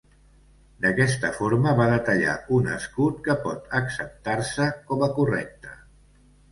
D'aquesta 0.85 1.29
forma 1.35 1.73
va 1.81 1.87
detallar 1.91 2.35
un 2.61 2.73
escut 2.79 3.23
que 3.29 3.39
pot 3.47 3.71
acceptar-se 3.83 4.71
com 4.91 5.09
a 5.11 5.13
correcte. 5.21 5.81